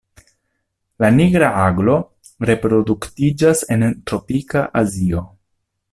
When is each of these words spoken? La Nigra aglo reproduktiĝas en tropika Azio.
La 1.03 1.09
Nigra 1.17 1.49
aglo 1.65 1.97
reproduktiĝas 2.51 3.65
en 3.77 3.87
tropika 4.13 4.65
Azio. 4.83 5.23